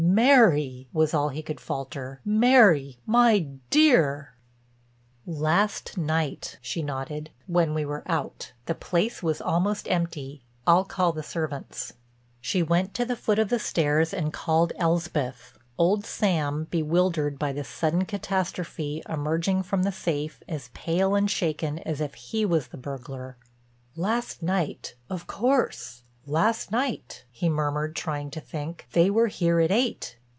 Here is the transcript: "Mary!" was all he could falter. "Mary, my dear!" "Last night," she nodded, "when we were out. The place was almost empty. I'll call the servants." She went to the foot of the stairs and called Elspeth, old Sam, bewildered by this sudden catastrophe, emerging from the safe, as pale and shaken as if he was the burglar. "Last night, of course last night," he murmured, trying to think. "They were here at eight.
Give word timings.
"Mary!" 0.03 0.87
was 0.91 1.13
all 1.13 1.29
he 1.29 1.43
could 1.43 1.59
falter. 1.59 2.19
"Mary, 2.25 2.97
my 3.05 3.37
dear!" 3.69 4.33
"Last 5.27 5.95
night," 5.95 6.57
she 6.59 6.81
nodded, 6.81 7.29
"when 7.45 7.75
we 7.75 7.85
were 7.85 8.01
out. 8.07 8.51
The 8.65 8.73
place 8.73 9.21
was 9.21 9.39
almost 9.39 9.87
empty. 9.87 10.43
I'll 10.65 10.85
call 10.85 11.11
the 11.11 11.21
servants." 11.23 11.93
She 12.41 12.63
went 12.63 12.95
to 12.95 13.05
the 13.05 13.15
foot 13.15 13.37
of 13.37 13.49
the 13.49 13.59
stairs 13.59 14.11
and 14.11 14.33
called 14.33 14.73
Elspeth, 14.77 15.57
old 15.77 16.03
Sam, 16.07 16.65
bewildered 16.71 17.37
by 17.37 17.53
this 17.53 17.69
sudden 17.69 18.05
catastrophe, 18.05 19.03
emerging 19.07 19.61
from 19.63 19.83
the 19.83 19.91
safe, 19.93 20.41
as 20.49 20.71
pale 20.73 21.13
and 21.13 21.29
shaken 21.29 21.77
as 21.79 22.01
if 22.01 22.15
he 22.15 22.43
was 22.43 22.67
the 22.69 22.77
burglar. 22.77 23.37
"Last 23.95 24.41
night, 24.41 24.95
of 25.11 25.27
course 25.27 25.99
last 26.27 26.71
night," 26.71 27.25
he 27.31 27.49
murmured, 27.49 27.95
trying 27.95 28.29
to 28.29 28.39
think. 28.39 28.87
"They 28.91 29.09
were 29.09 29.25
here 29.25 29.59
at 29.59 29.71
eight. 29.71 30.17